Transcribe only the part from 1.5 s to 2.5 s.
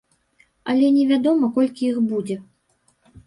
колькі іх будзе.